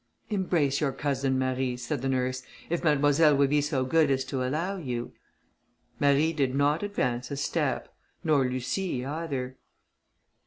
[0.31, 4.43] "Embrace your cousin, Marie," said the nurse, "if Mademoiselle will be so good as to
[4.43, 5.13] allow you."
[5.99, 7.87] Marie did not advance a step,
[8.23, 9.57] nor Lucie either.